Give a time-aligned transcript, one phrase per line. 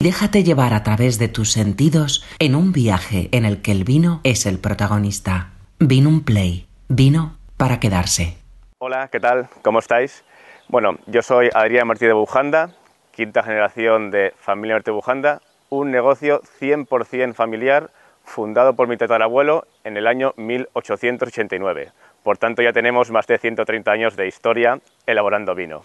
[0.00, 4.20] Déjate llevar a través de tus sentidos en un viaje en el que el vino
[4.22, 5.50] es el protagonista.
[5.80, 6.68] Vino un Play.
[6.88, 8.38] Vino para quedarse.
[8.78, 9.48] Hola, ¿qué tal?
[9.62, 10.22] ¿Cómo estáis?
[10.68, 12.76] Bueno, yo soy Adrián Martí de Bujanda,
[13.10, 17.90] quinta generación de Familia Martí de Bujanda, un negocio 100% familiar
[18.22, 21.90] fundado por mi tatarabuelo en el año 1889.
[22.22, 25.82] Por tanto, ya tenemos más de 130 años de historia elaborando vino.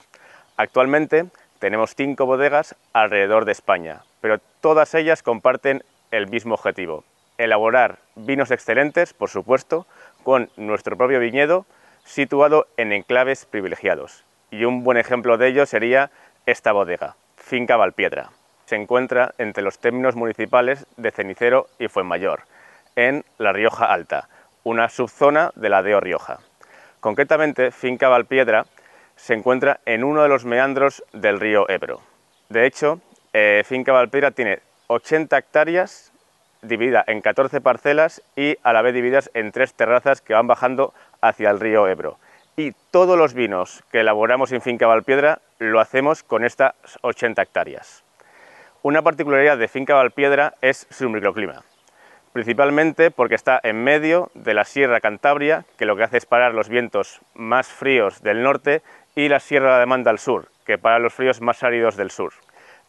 [0.56, 1.26] Actualmente
[1.64, 5.82] tenemos cinco bodegas alrededor de España, pero todas ellas comparten
[6.12, 7.06] el mismo objetivo,
[7.38, 9.88] elaborar vinos excelentes, por supuesto,
[10.24, 11.66] con nuestro propio viñedo
[12.04, 14.26] situado en enclaves privilegiados.
[14.52, 16.12] Y un buen ejemplo de ello sería
[16.46, 18.32] esta bodega, Finca Valpiedra.
[18.66, 22.42] Se encuentra entre los términos municipales de Cenicero y Fuenmayor,
[22.98, 24.28] en La Rioja Alta,
[24.66, 26.40] una subzona de la Deo Rioja.
[27.00, 28.66] Concretamente, Finca Valpiedra
[29.16, 32.02] se encuentra en uno de los meandros del río Ebro.
[32.50, 33.00] De hecho,
[33.34, 36.12] eh, Finca Valpiedra tiene 80 hectáreas
[36.62, 40.94] dividida en 14 parcelas y a la vez divididas en tres terrazas que van bajando
[41.22, 42.18] hacia el río Ebro.
[42.56, 48.04] Y todos los vinos que elaboramos en Finca Valpiedra lo hacemos con estas 80 hectáreas.
[48.82, 51.64] Una particularidad de Finca Valpiedra es su microclima,
[52.34, 56.54] principalmente porque está en medio de la Sierra Cantabria, que lo que hace es parar
[56.54, 58.82] los vientos más fríos del norte,
[59.16, 62.34] y la Sierra de Manda al sur, que para los fríos más áridos del sur.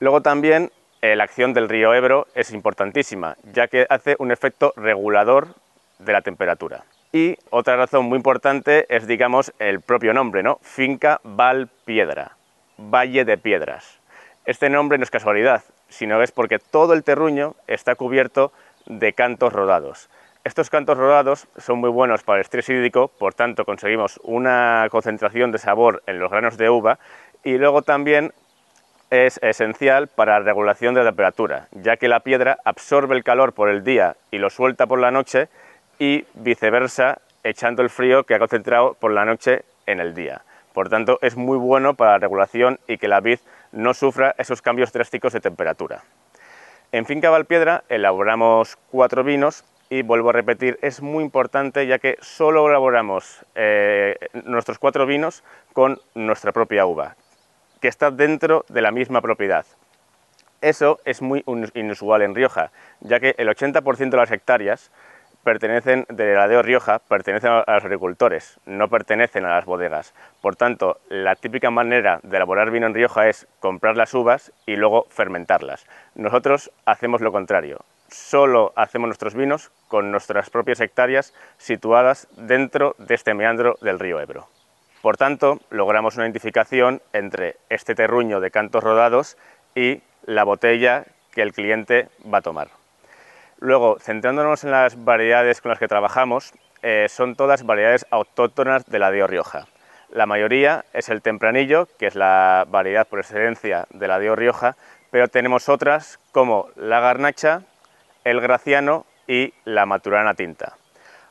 [0.01, 0.71] Luego también
[1.03, 5.49] eh, la acción del río Ebro es importantísima, ya que hace un efecto regulador
[5.99, 6.85] de la temperatura.
[7.13, 10.59] Y otra razón muy importante es, digamos, el propio nombre, ¿no?
[10.63, 12.37] Finca Valpiedra,
[12.77, 14.01] Valle de Piedras.
[14.47, 18.53] Este nombre no es casualidad, sino es porque todo el terruño está cubierto
[18.87, 20.09] de cantos rodados.
[20.45, 25.53] Estos cantos rodados son muy buenos para el estrés hídrico, por tanto conseguimos una concentración
[25.53, 26.99] de sabor en los granos de uva
[27.43, 28.35] y luego también
[29.09, 33.55] es esencial para la regulación de la temperatura, ya que la piedra absorbe el calor
[33.55, 35.49] por el día y lo suelta por la noche
[35.99, 40.43] y viceversa, echando el frío que ha concentrado por la noche en el día.
[40.75, 43.39] Por tanto, es muy bueno para la regulación y que la vid
[43.73, 46.03] no sufra esos cambios drásticos de temperatura.
[46.93, 52.17] En Finca Valpiedra elaboramos cuatro vinos y vuelvo a repetir, es muy importante ya que
[52.21, 57.15] solo elaboramos eh, nuestros cuatro vinos con nuestra propia uva,
[57.81, 59.65] que está dentro de la misma propiedad.
[60.61, 61.45] Eso es muy
[61.75, 62.73] inusual en Rioja,
[63.03, 64.91] ya que el 80% de las hectáreas
[65.45, 70.13] pertenecen de la de Rioja, pertenecen a los agricultores, no pertenecen a las bodegas.
[70.41, 74.75] Por tanto, la típica manera de elaborar vino en Rioja es comprar las uvas y
[74.75, 75.87] luego fermentarlas.
[76.17, 77.85] Nosotros hacemos lo contrario.
[78.09, 84.21] Solo hacemos nuestros vinos con nuestras propias hectáreas situadas dentro de este meandro del río
[84.21, 84.49] Ebro.
[85.03, 89.37] Por tanto, logramos una identificación entre este terruño de cantos rodados
[89.75, 92.69] y la botella que el cliente va a tomar.
[93.59, 98.99] Luego, centrándonos en las variedades con las que trabajamos, eh, son todas variedades autóctonas de
[98.99, 99.67] la de Rioja.
[100.11, 104.77] La mayoría es el tempranillo, que es la variedad por excelencia de la de Rioja,
[105.11, 107.63] pero tenemos otras como la garnacha,
[108.25, 110.77] el graciano y la maturana tinta.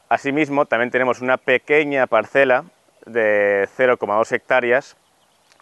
[0.10, 2.66] Asimismo, también tenemos una pequeña parcela
[3.06, 4.96] de 0,2 hectáreas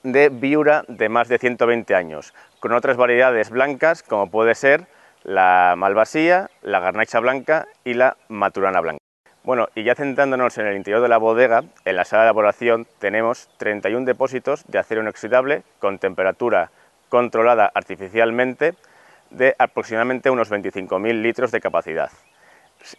[0.03, 4.87] de viura de más de 120 años, con otras variedades blancas como puede ser
[5.23, 8.99] la malvasía, la garnacha blanca y la maturana blanca.
[9.43, 12.87] Bueno, y ya centrándonos en el interior de la bodega, en la sala de elaboración
[12.99, 16.71] tenemos 31 depósitos de acero inoxidable con temperatura
[17.09, 18.75] controlada artificialmente
[19.31, 22.11] de aproximadamente unos 25.000 litros de capacidad.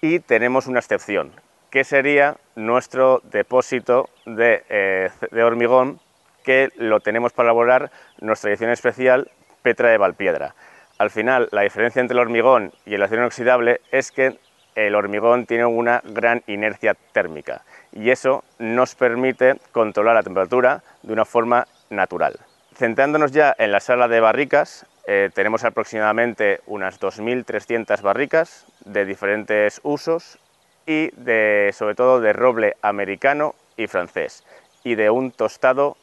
[0.00, 1.32] Y tenemos una excepción,
[1.70, 6.00] que sería nuestro depósito eh, de, hormigón
[6.44, 9.30] que lo tenemos para elaborar nuestra edición especial
[9.62, 10.54] Petra de Valpiedra.
[10.98, 14.38] Al final, la diferencia entre el hormigón y el acero inoxidable es que
[14.74, 17.62] el hormigón tiene una gran inercia térmica
[17.92, 22.38] y eso nos permite controlar la temperatura de una forma natural.
[22.74, 29.80] Centrándonos ya en la sala de barricas, eh, tenemos aproximadamente unas 2.300 barricas de diferentes
[29.82, 30.38] usos
[30.86, 34.44] y de, sobre todo de roble americano y francés
[34.84, 35.96] y de un tostado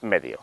[0.00, 0.40] medio.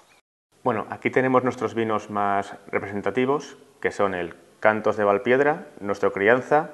[0.64, 6.72] Bueno, aquí tenemos nuestros vinos más representativos, que son el Cantos de Valpiedra, nuestro crianza,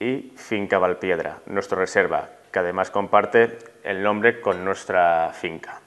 [0.00, 5.80] y Finca Valpiedra, nuestra reserva, que además comparte el nombre con nuestra finca.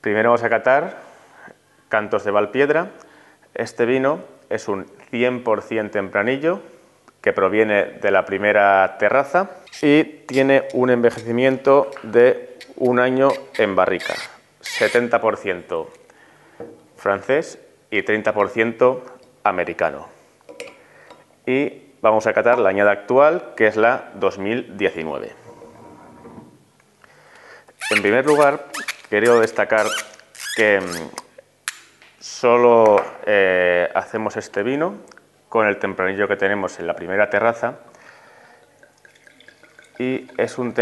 [0.00, 0.98] Primero vamos a catar
[1.88, 2.90] Cantos de Valpiedra.
[3.54, 4.20] Este vino
[4.50, 6.60] es un 100% tempranillo,
[7.24, 14.12] que proviene de la primera terraza y tiene un envejecimiento de un año en barrica,
[14.60, 15.86] 70%
[16.96, 17.58] francés
[17.90, 19.00] y 30%
[19.42, 20.08] americano.
[21.46, 25.32] Y vamos a catar la añada actual, que es la 2019.
[27.90, 28.66] En primer lugar,
[29.08, 29.86] quiero destacar
[30.56, 31.23] que mm,
[32.24, 34.94] solo eh, hacemos este vino
[35.50, 37.80] con el tempranillo que tenemos en la primera terraza
[39.98, 40.72] y es un,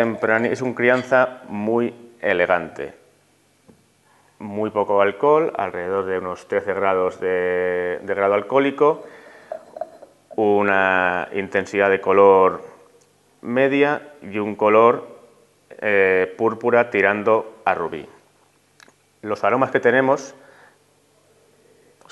[0.45, 2.95] es un crianza muy elegante.
[4.39, 9.05] Muy poco alcohol, alrededor de unos 13 grados de, grado alcohólico,
[10.37, 12.63] una intensidad de color
[13.41, 15.09] media y un color
[15.71, 18.09] eh, púrpura tirando a rubí.
[19.23, 20.37] Los aromas que tenemos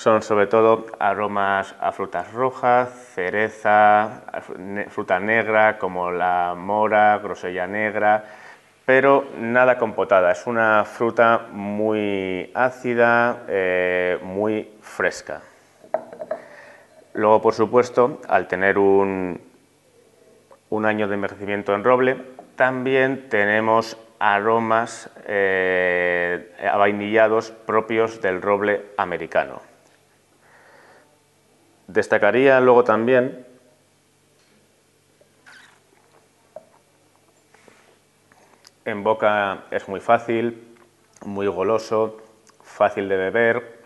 [0.00, 4.22] son sobre todo aromas a frutas rojas, cereza,
[4.88, 8.24] fruta negra como la mora, grosella negra,
[8.86, 10.32] pero nada compotada.
[10.32, 15.42] Es una fruta muy ácida, eh, muy fresca.
[17.12, 19.38] Luego, por supuesto, al tener un,
[20.70, 22.16] un año de envejecimiento en roble,
[22.56, 29.69] también tenemos aromas eh, avainillados propios del roble americano.
[31.92, 33.44] Destacaría luego también
[38.84, 40.76] en boca es muy fácil,
[41.24, 42.18] muy goloso,
[42.62, 43.80] fácil de beber.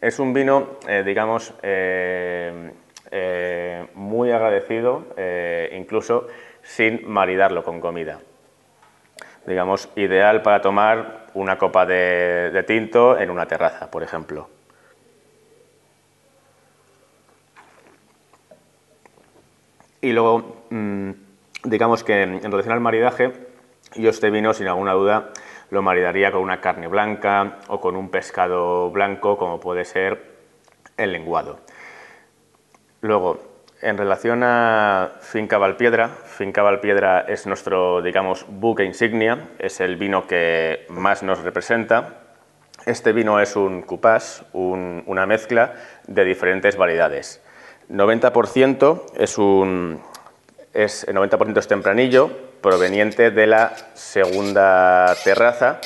[0.00, 2.72] Es un vino, eh, digamos, eh,
[3.12, 5.06] eh, muy agradecido,
[5.70, 6.26] incluso
[6.62, 8.18] sin maridarlo con comida.
[9.46, 14.53] Digamos, ideal para tomar una copa de tinto en una terraza, por ejemplo.
[20.04, 21.10] Y luego, mm,
[21.64, 23.32] digamos que en relación al maridaje,
[23.94, 25.30] yo este vino, sin alguna duda,
[25.70, 30.22] lo maridaría con una carne blanca o con un pescado blanco, como puede ser
[30.98, 31.60] el lenguado.
[33.00, 39.96] Luego, en relación a Finca Valpiedra, Finca Valpiedra es nuestro, digamos, buque insignia, es el
[39.96, 42.20] vino que más nos representa.
[42.84, 45.72] Este vino es un cupás, una mezcla
[46.06, 47.42] de diferentes variedades.
[47.90, 50.00] 90% es un
[50.74, 55.80] es, el 90% es tempranillo, proveniente de la segunda terraza.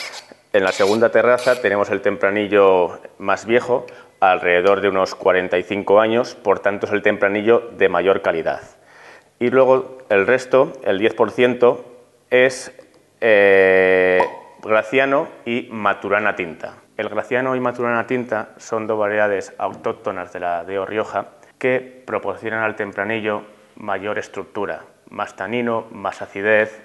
[0.53, 3.87] En la segunda terraza tenemos el tempranillo más viejo,
[4.19, 8.63] alrededor de unos 45 años, por tanto es el tempranillo de mayor calidad.
[9.39, 11.79] Y luego el resto, el 10%,
[12.31, 12.73] es
[13.21, 14.21] eh,
[14.63, 16.77] Graciano y Maturana Tinta.
[16.97, 22.63] El Graciano y Maturana Tinta son dos variedades autóctonas de la de Rioja que proporcionan
[22.63, 23.43] al tempranillo
[23.77, 26.83] mayor estructura, más tanino, más acidez,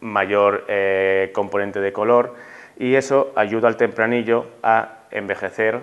[0.00, 2.34] mayor eh, componente de color
[2.78, 5.80] y eso ayuda al tempranillo a envejecer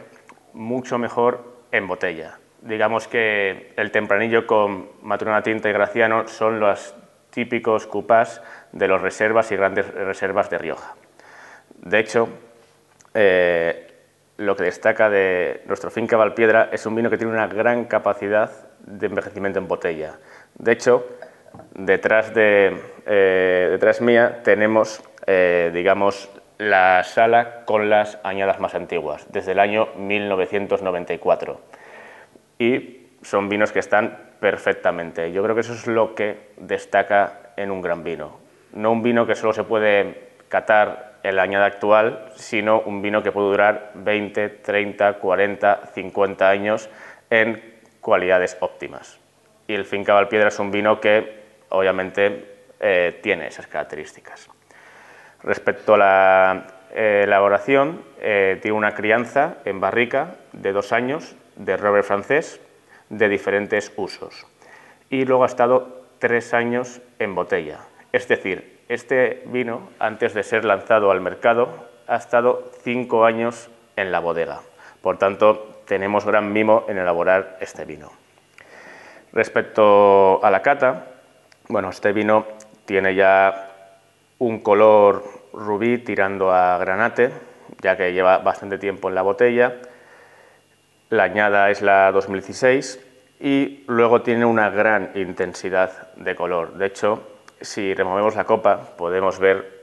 [0.53, 2.39] mucho mejor en botella.
[2.61, 6.95] Digamos que el tempranillo con maturana tinta y graciano son los
[7.29, 8.41] típicos cupás
[8.71, 10.95] de las reservas y grandes reservas de Rioja.
[11.75, 12.27] De hecho,
[13.13, 13.86] eh,
[14.37, 18.51] lo que destaca de nuestro finca Valpiedra es un vino que tiene una gran capacidad
[18.85, 20.19] de envejecimiento en botella.
[20.55, 21.05] De hecho,
[21.73, 26.29] detrás, de, eh, detrás mía tenemos, eh, digamos,
[26.59, 31.59] la sala con las añadas más antiguas, desde el año 1994.
[32.59, 35.31] Y son vinos que están perfectamente.
[35.31, 38.39] Yo creo que eso es lo que destaca en un gran vino.
[38.73, 43.23] No un vino que solo se puede catar en la añada actual, sino un vino
[43.23, 46.89] que puede durar 20, 30, 40, 50 años
[47.29, 47.61] en
[48.01, 49.19] cualidades óptimas.
[49.67, 54.49] Y el Finca Valpiedra es un vino que obviamente eh, tiene esas características.
[55.43, 61.75] Respecto a la eh, elaboración, eh, tiene una crianza en barrica de dos años de
[61.75, 62.61] roble francés
[63.09, 64.45] de diferentes usos.
[65.09, 67.79] Y luego ha estado tres años en botella,
[68.11, 71.69] es decir, este vino, antes de ser lanzado al mercado,
[72.07, 74.61] ha estado cinco años en la bodega.
[75.01, 78.11] Por tanto, tenemos gran mimo en elaborar este vino.
[79.33, 81.07] Respecto a la cata,
[81.67, 82.45] bueno, este vino
[82.85, 83.71] tiene ya
[84.39, 87.31] un color rubí tirando a granate,
[87.81, 89.75] ya que lleva bastante tiempo en la botella.
[91.09, 92.99] La añada es la 2016
[93.39, 96.73] y luego tiene una gran intensidad de color.
[96.73, 99.77] De hecho, si removemos la copa podemos ver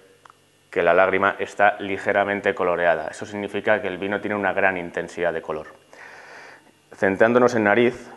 [0.71, 3.09] que la lágrima está ligeramente coloreada.
[3.09, 5.69] Eso significa que el vino tiene una gran intensidad de color.
[6.97, 8.11] Centrándonos en nariz,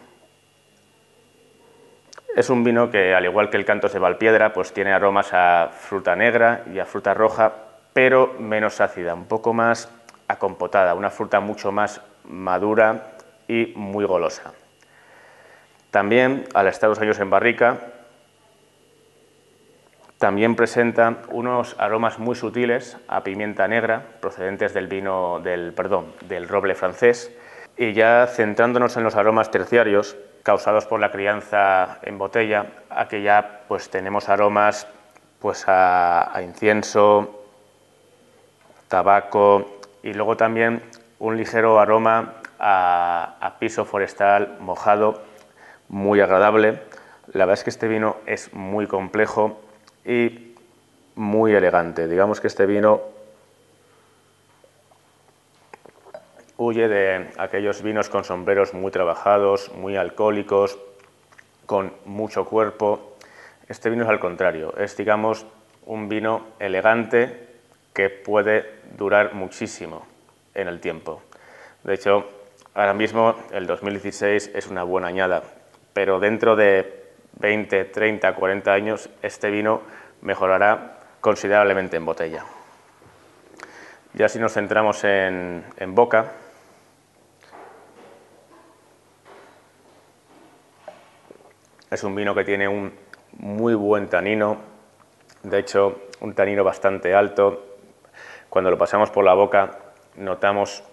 [2.35, 5.69] es un vino que, al igual que el Cantos de Valpiedra, pues tiene aromas a
[5.71, 7.51] fruta negra y a fruta roja,
[7.93, 9.89] pero menos ácida, un poco más
[10.27, 13.13] acompotada, una fruta mucho más madura
[13.47, 14.53] y muy golosa.
[15.89, 17.77] También, al estar dos años en barrica,
[20.17, 26.47] también presenta unos aromas muy sutiles a pimienta negra procedentes del vino del perdón, del
[26.47, 27.31] roble francés
[27.77, 33.61] y ya centrándonos en los aromas terciarios causados por la crianza en botella, aquí ya
[33.67, 34.87] pues tenemos aromas
[35.39, 37.43] pues a, incienso,
[38.87, 40.81] tabaco y luego también
[41.19, 45.21] un ligero aroma a piso forestal mojado
[45.89, 46.81] muy agradable.
[47.33, 49.59] La verdad es que este vino es muy complejo
[50.07, 50.55] y
[51.15, 52.07] muy elegante.
[52.07, 53.01] Digamos que este vino
[56.57, 60.79] huye de aquellos vinos con sombreros muy trabajados, muy alcohólicos,
[61.65, 63.17] con mucho cuerpo.
[63.67, 65.45] Este vino es al contrario, es digamos
[65.85, 67.47] un vino elegante
[67.93, 70.07] que puede durar muchísimo
[70.53, 71.21] en el tiempo.
[71.83, 72.25] De hecho,
[72.73, 75.43] ahora mismo el 2016 es una buena añada,
[75.93, 77.06] pero dentro de
[77.39, 79.81] 20, 30, 40 años este vino
[80.21, 82.45] mejorará considerablemente en botella.
[84.13, 86.31] Ya si nos centramos en, boca,
[91.91, 92.93] es un vino que tiene un
[93.33, 94.57] muy buen tanino,
[95.43, 97.77] de hecho un tanino bastante alto.
[98.49, 99.77] Cuando lo pasamos por la boca
[100.15, 100.83] notamos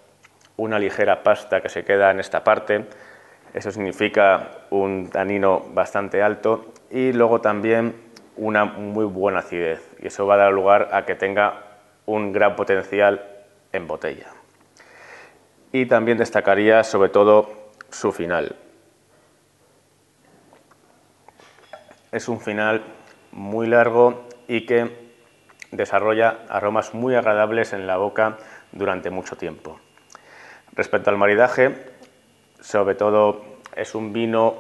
[0.56, 2.86] una ligera pasta que se queda en esta parte,
[3.54, 7.94] eso significa un tanino bastante alto y luego también
[8.36, 11.62] una muy buena acidez y eso va a dar lugar a que tenga
[12.04, 13.24] un gran potencial
[13.72, 14.26] en botella.
[15.70, 18.56] Y también destacaría sobre todo su final.
[22.10, 22.82] Es un final
[23.30, 25.12] muy largo y que
[25.70, 28.36] desarrolla aromas muy agradables en la boca
[28.72, 29.80] durante mucho tiempo.
[30.72, 31.93] Respecto al maridaje,
[32.64, 33.44] sobre todo
[33.76, 34.54] es un vino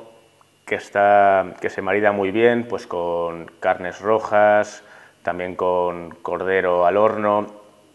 [0.66, 4.84] que, está, que se marida muy bien pues con carnes rojas,
[5.22, 7.46] también con cordero al horno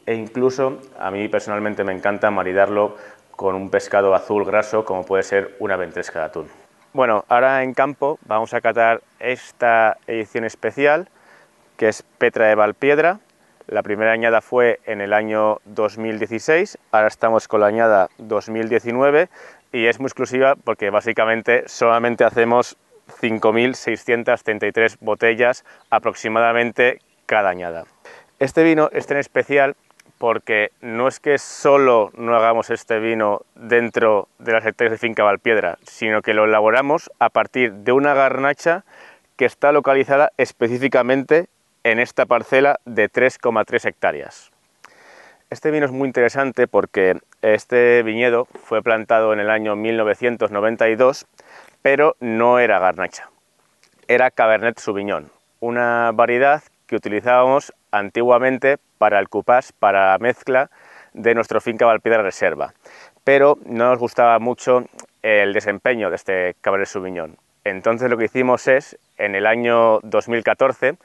[0.08, 2.96] e incluso a mí personalmente me encanta maridarlo
[3.32, 6.48] con un pescado azul graso como puede ser una ventresca de atún.
[6.92, 11.08] Bueno, ahora en campo vamos a catar esta edición especial
[11.78, 13.20] que es Petra de Valpiedra.
[13.68, 19.30] La primera añada fue en el año 2016, ahora estamos con la añada 2019
[19.72, 22.78] y es muy exclusiva porque básicamente solamente hacemos
[23.22, 27.86] 5.633 botellas aproximadamente cada añada.
[28.40, 29.76] Este vino es tan especial
[30.18, 35.24] porque no es que solo no hagamos este vino dentro de las hectáreas de finca
[35.24, 38.84] Valpiedra, sino que lo elaboramos a partir de una garnacha
[39.38, 41.48] que está localizada específicamente
[41.84, 44.52] en esta parcela de 3,3 hectáreas.
[45.52, 51.26] Este vino es muy interesante porque este viñedo fue plantado en el año 1992,
[51.82, 53.32] pero no era garnacha,
[54.08, 60.70] era Cabernet Sauvignon, una variedad que utilizábamos antiguamente para el cupás, para la mezcla
[61.14, 62.76] de nuestro finca Valpiedra Reserva,
[63.24, 64.86] pero no nos gustaba mucho
[65.24, 67.38] el desempeño de este Cabernet Sauvignon.
[67.64, 70.98] Entonces lo que hicimos es, en el año 2014,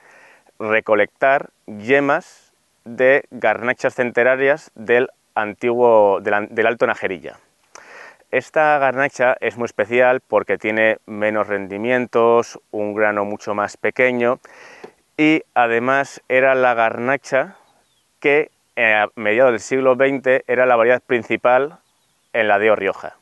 [0.59, 2.44] recolectar yemas
[2.85, 7.39] de garnachas centenarias del antiguo, del, Alto Najerilla.
[8.31, 14.41] Esta garnacha es muy especial porque tiene menos rendimientos, un grano mucho más pequeño
[15.17, 17.57] y además era la garnacha
[18.19, 21.79] que eh, a mediados del siglo XX era la variedad principal
[22.33, 23.17] en la de Rioja.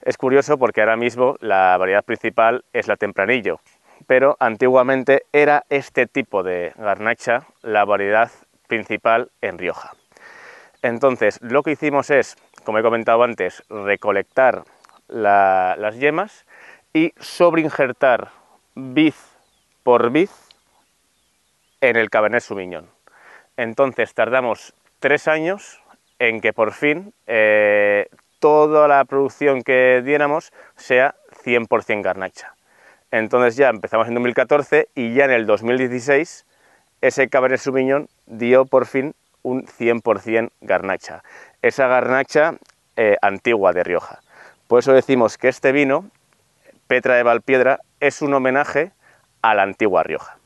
[0.00, 3.60] Es curioso porque ahora mismo la variedad principal es la Tempranillo,
[4.06, 8.30] pero antiguamente era este tipo de garnacha la variedad
[8.66, 9.92] principal en Rioja.
[10.82, 14.64] Entonces, lo que hicimos es, como he comentado antes, recolectar
[15.08, 16.46] las yemas
[16.92, 18.30] y sobreinjertar
[18.74, 19.16] biz
[19.82, 20.30] por biz
[21.80, 22.88] en el Cabernet Sauvignon.
[23.56, 25.82] Entonces tardamos tres años
[26.18, 32.54] en que por fin eh, toda la producción que diéramos sea 100% garnacha.
[33.10, 36.46] Entonces ya empezamos en 2014 y ya en el 2016
[37.04, 41.22] ese Cabernet Sauvignon dio por fin un 100% garnacha,
[41.60, 42.54] esa garnacha
[42.96, 44.20] eh, antigua de Rioja.
[44.68, 46.08] Por eso decimos que este vino,
[46.86, 48.92] Petra de Valpiedra, es un homenaje
[49.42, 50.38] a la antigua Rioja.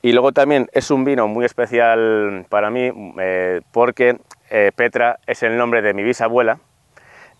[0.00, 2.90] Y luego también es un vino muy especial para mí
[3.20, 4.16] eh, porque
[4.48, 6.60] eh, Petra es el nombre de mi bisabuela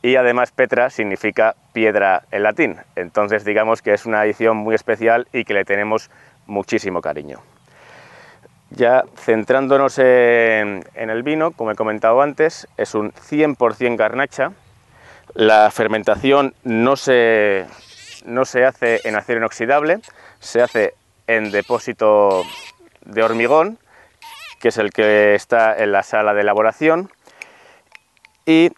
[0.02, 2.76] y además Petra significa piedra en latín.
[2.94, 6.10] Entonces digamos que es una edición muy especial y que le tenemos
[6.46, 7.40] muchísimo cariño.
[8.74, 14.52] Ya centrándonos en, el vino, como he comentado antes, es un 100% garnacha.
[15.34, 17.66] La fermentación no se,
[18.24, 20.00] no se hace en acero inoxidable,
[20.40, 20.94] se hace
[21.26, 22.44] en depósito
[23.04, 23.78] de hormigón,
[24.60, 27.10] que es el que está en la sala de elaboración,
[28.46, 28.70] y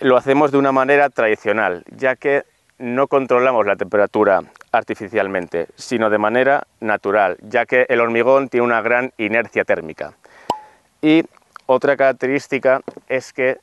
[0.00, 2.44] lo hacemos de una manera tradicional, ya que
[2.78, 8.82] no controlamos la temperatura artificialmente, sino de manera natural, ya que el hormigón tiene una
[8.82, 10.14] gran inercia térmica.
[11.00, 11.22] Y
[11.66, 13.58] otra característica es que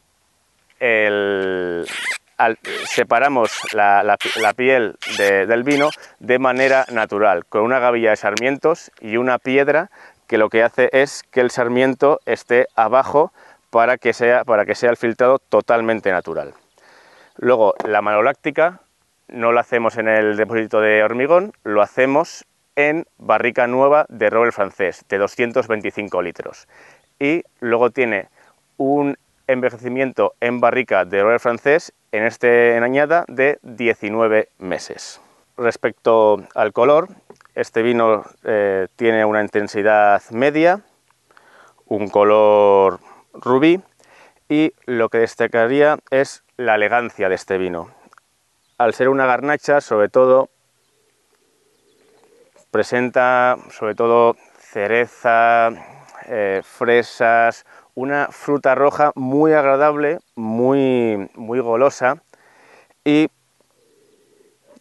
[2.85, 4.17] separamos la,
[4.55, 5.89] piel del vino
[6.19, 9.89] de manera natural, con una gavilla de sarmientos y una piedra
[10.27, 13.33] que lo que hace es que el sarmiento esté abajo
[13.69, 16.53] para que sea, para que sea el filtrado totalmente natural.
[17.37, 18.81] Luego, la manoláctica
[19.31, 22.45] no lo hacemos en el depósito de hormigón, lo hacemos
[22.75, 26.67] en barrica nueva de roble francés de 225 litros.
[27.19, 28.29] Y luego tiene
[28.77, 29.17] un
[29.47, 35.21] envejecimiento en barrica de roble francés en este en añada de 19 meses.
[35.57, 37.09] Respecto al color,
[37.55, 40.81] este vino eh, tiene una intensidad media,
[41.85, 42.99] un color
[43.33, 43.81] rubí
[44.47, 47.98] y lo que destacaría es la elegancia de este vino
[48.79, 50.49] al ser una garnacha, sobre todo,
[52.71, 55.69] presenta sobre todo cereza,
[56.27, 62.23] eh, fresas, una fruta roja muy agradable, muy, muy golosa
[63.03, 63.27] y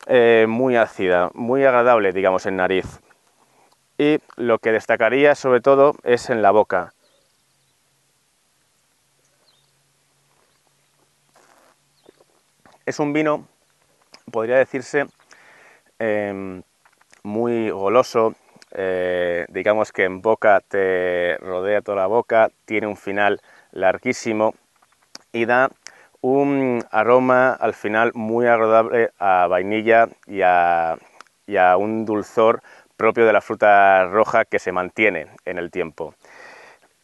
[0.07, 3.01] eh, muy ácida, muy agradable, digamos, en nariz.
[3.99, 6.95] Y lo que destacaría sobre todo es en la boca.
[12.87, 13.49] Es un vino
[14.31, 15.07] podría decirse
[15.99, 16.63] em,
[17.23, 18.35] muy goloso,
[18.73, 23.41] eh, digamos que en boca te rodea toda la boca, tiene un final
[23.73, 24.55] larguísimo
[25.33, 25.71] y da
[26.21, 30.99] un aroma al final muy agradable a vainilla y a,
[31.79, 32.63] un dulzor
[32.97, 36.15] propio de la fruta roja que se mantiene en el tiempo.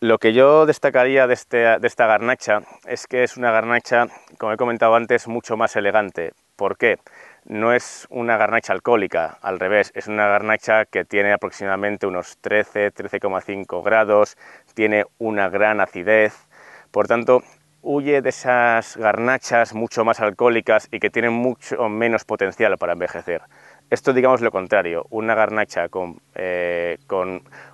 [0.01, 4.09] Lo que yo destacaría de, este, de, esta garnacha es que es una garnacha,
[4.39, 6.33] como he comentado antes, mucho más elegante.
[6.57, 6.99] ¿Por qué?
[7.45, 12.93] No es una garnacha alcohólica, al revés, es una garnacha que tiene aproximadamente unos 13,
[12.95, 14.39] 13,5 grados,
[14.75, 16.35] tiene una gran acidez,
[16.91, 17.43] por tanto,
[17.83, 23.43] huye de esas garnachas mucho más alcohólicas y que tienen mucho menos potencial para envejecer.
[23.91, 26.99] Esto digamos lo contrario, una garnacha con, eh,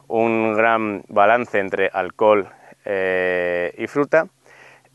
[0.08, 2.48] un gran balance entre alcohol
[2.84, 4.26] eh, y fruta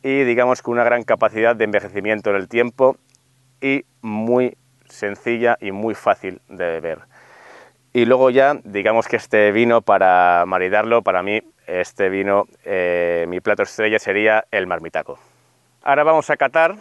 [0.04, 2.98] y digamos con una gran capacidad de envejecimiento en el tiempo
[3.62, 7.00] y muy sencilla y muy fácil de beber.
[7.94, 13.40] Y luego ya, digamos que este vino, para maridarlo, para mí, este vino, eh, mi
[13.40, 15.18] plato estrella sería el marmitaco.
[15.82, 16.76] Ahora vamos a catar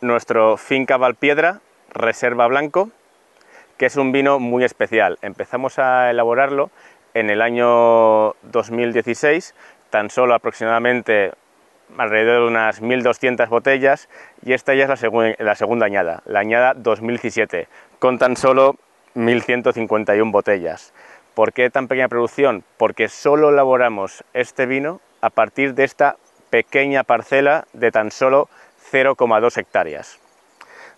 [0.00, 2.90] nuestro Finca Valpiedra Reserva Blanco,
[3.78, 5.18] que es un vino muy especial.
[5.22, 6.70] Empezamos a elaborarlo
[7.14, 9.54] en el año 2016,
[9.90, 11.32] tan solo aproximadamente
[11.96, 14.08] alrededor de unas 1.200 botellas
[14.44, 14.88] y esta ya es
[15.38, 17.68] la, segunda añada, la añada 2017,
[17.98, 18.76] con tan solo
[19.14, 20.92] 1.151 botellas.
[21.34, 22.64] ¿Por qué tan pequeña producción?
[22.76, 26.16] Porque solo elaboramos este vino a partir de esta
[26.50, 28.48] pequeña parcela de tan solo
[28.90, 30.18] 0,2 hectáreas.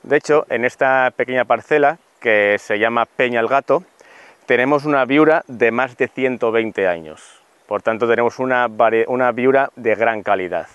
[0.03, 3.83] De hecho, en esta pequeña parcela, que se llama Peña el Gato,
[4.47, 7.43] tenemos una viura de más de 120 años.
[7.67, 8.67] Por tanto, tenemos una,
[9.09, 10.69] una viura de gran calidad.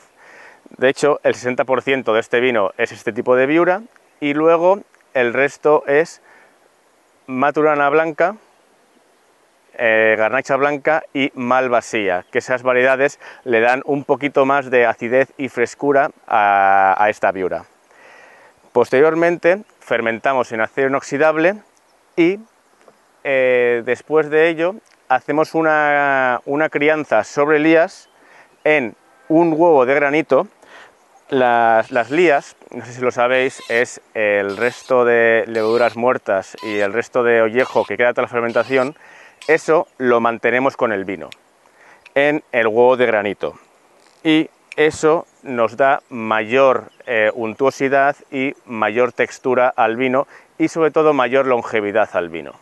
[0.77, 3.83] De hecho, el 60% de este vino es este tipo de viura
[4.19, 4.81] y luego
[5.13, 6.21] el resto es
[7.27, 8.37] maturana blanca,
[9.75, 15.31] eh, garnacha blanca y malvasía, que esas variedades le dan un poquito más de acidez
[15.37, 17.65] y frescura a, esta viura.
[18.71, 21.55] Posteriormente fermentamos en acero inoxidable
[22.15, 22.39] y
[23.23, 24.75] eh, después de ello
[25.07, 28.09] hacemos una, una crianza sobre lías
[28.63, 28.95] en
[29.29, 30.47] un huevo de granito
[31.29, 36.93] las, lías, no sé si lo sabéis, es el resto de levaduras muertas y el
[36.93, 38.95] resto de ollejo que queda tras la fermentación,
[39.47, 41.29] eso lo mantenemos con el vino,
[42.15, 43.57] en el huevo de granito.
[44.23, 51.13] Y eso nos da mayor eh, untuosidad y mayor textura al vino y sobre todo
[51.13, 52.53] mayor longevidad al vino,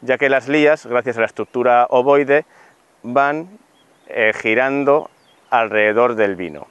[0.00, 2.44] ya que las lías, gracias a la estructura ovoide,
[3.02, 3.58] van
[4.08, 5.10] eh, girando
[5.50, 6.66] alrededor del vino.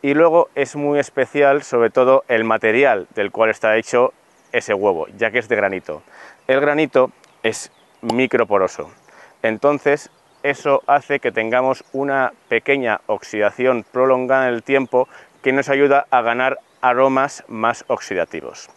[0.00, 4.12] Y luego es muy especial sobre todo el material del cual está hecho
[4.52, 6.02] ese huevo, ya que es de granito.
[6.46, 7.10] El granito
[7.42, 8.90] es microporoso,
[9.42, 10.10] entonces
[10.42, 15.08] eso hace que tengamos una pequeña oxidación prolongada en el tiempo
[15.42, 18.70] que nos ayuda a ganar aromas más oxidativos.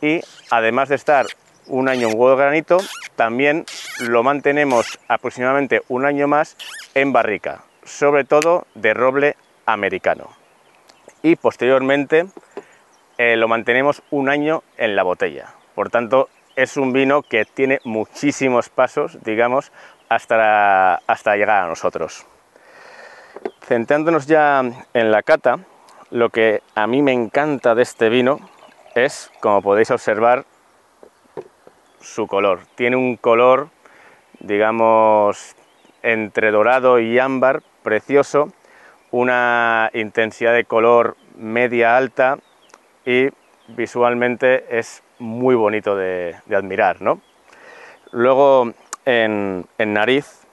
[0.00, 1.26] Y además de estar
[1.66, 2.78] un año en huevo de granito,
[3.16, 3.64] también
[4.00, 6.56] lo mantenemos aproximadamente un año más
[6.94, 10.41] en barrica, sobre todo de roble americano.
[11.22, 12.26] Y posteriormente
[13.18, 15.54] eh, lo mantenemos un año en la botella.
[15.74, 19.72] Por tanto, es un vino que tiene muchísimos pasos, digamos,
[20.08, 22.26] hasta, hasta llegar a nosotros.
[23.62, 25.60] Centrándonos ya en la cata,
[26.10, 28.40] lo que a mí me encanta de este vino
[28.94, 30.44] es, como podéis observar,
[32.00, 32.60] su color.
[32.74, 33.70] Tiene un color,
[34.40, 35.56] digamos,
[36.02, 38.52] entre dorado y ámbar, precioso,
[39.12, 42.38] una intensidad de color media alta
[43.04, 43.28] y
[43.68, 47.00] visualmente es muy bonito de, admirar.
[47.00, 47.20] ¿no?
[48.10, 48.72] Luego
[49.04, 50.46] en, nariz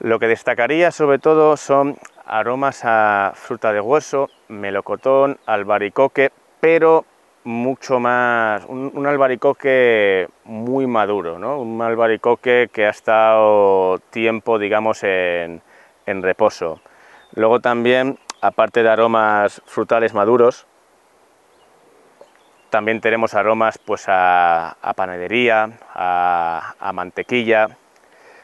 [0.00, 1.96] lo que destacaría sobre todo son
[2.26, 7.04] aromas a fruta de hueso, melocotón, albaricoque, pero
[7.44, 11.60] mucho más, un, albaricoque muy maduro, ¿no?
[11.60, 15.62] un albaricoque que ha estado tiempo, digamos, en,
[16.06, 16.80] en reposo.
[17.34, 20.66] Luego también, aparte de aromas frutales maduros,
[22.70, 27.76] también tenemos aromas pues, a, panadería, a, mantequilla,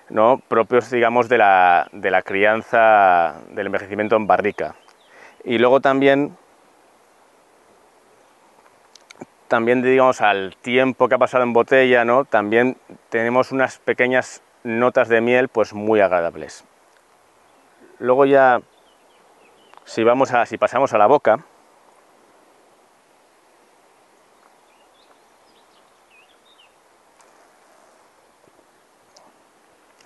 [0.09, 0.41] ¿no?
[0.49, 4.75] propios digamos, de la, de la crianza, del envejecimiento en barrica.
[5.45, 6.37] Y luego también,
[9.49, 12.25] también digamos, al tiempo que ha pasado en botella, ¿no?
[12.25, 12.77] también
[13.09, 16.65] tenemos unas pequeñas notas de miel pues, muy agradables.
[17.99, 18.61] Luego ya,
[19.87, 21.41] si, vamos a, si pasamos a la boca,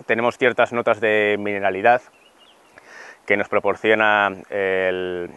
[0.07, 2.03] tenemos ciertas notas de mineralidad
[3.27, 5.31] que nos proporciona el,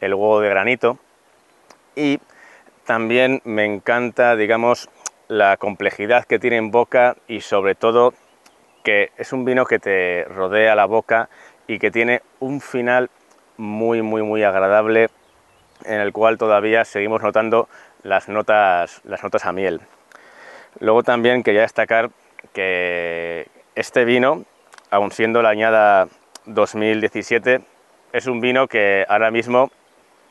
[0.00, 0.98] huevo de granito.
[1.94, 2.18] Y
[2.84, 4.90] también me encanta, digamos,
[5.28, 8.14] la complejidad que tiene en boca y sobre todo
[8.82, 11.28] que es un vino que te rodea la boca
[11.66, 13.10] y que tiene un final
[13.56, 15.08] muy, muy, muy agradable
[15.84, 17.68] en el cual todavía seguimos notando
[18.02, 19.80] las notas, las notas a miel.
[20.80, 22.10] Luego también quería destacar
[22.52, 24.44] que este vino,
[24.90, 26.08] aun siendo la añada
[26.46, 27.60] 2017,
[28.12, 29.70] es un vino que ahora mismo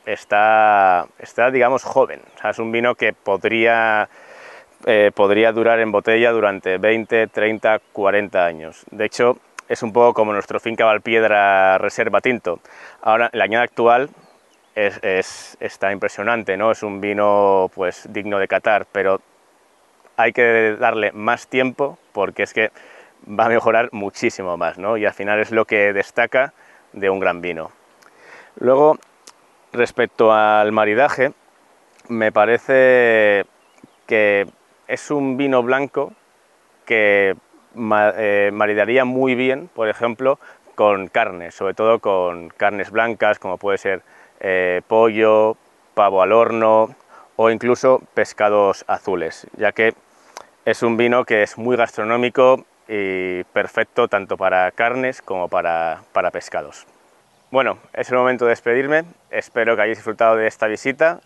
[0.06, 2.20] está, está digamos, joven.
[2.48, 4.08] es un vino que podría,
[4.86, 8.84] eh, podría durar en botella durante 20, 30, 40 años.
[8.90, 9.38] De hecho,
[9.74, 12.60] es un poco como nuestro finca Valpiedra Reserva Tinto.
[13.02, 14.08] Ahora, la añada actual
[14.74, 16.70] es, está impresionante, ¿no?
[16.70, 19.20] Es un vino pues digno de catar, pero
[20.16, 22.70] hay que darle más tiempo porque es que
[23.28, 24.96] va a mejorar muchísimo más, ¿no?
[24.96, 26.52] Y al final es lo que destaca
[26.92, 27.72] de un gran vino.
[28.60, 28.98] Luego,
[29.72, 31.32] respecto al maridaje,
[32.08, 33.44] me parece
[34.06, 34.46] que
[34.86, 36.12] es un vino blanco
[36.84, 37.34] que
[37.76, 40.38] eh, maridaría muy bien, por ejemplo,
[40.74, 44.02] con carnes, sobre todo con carnes blancas, como puede ser
[44.40, 45.56] eh, pollo,
[45.94, 46.94] pavo al horno
[47.36, 49.94] o incluso pescados azules, ya que
[50.64, 56.30] es un vino que es muy gastronómico y perfecto tanto para carnes como para, para
[56.30, 56.86] pescados.
[57.50, 61.20] Bueno, es el momento de despedirme, espero que hayáis disfrutado de esta visita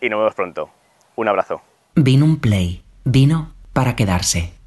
[0.00, 0.70] y nos vemos pronto.
[1.16, 1.60] Un abrazo.
[1.94, 4.61] Vino un play, vino para quedarse.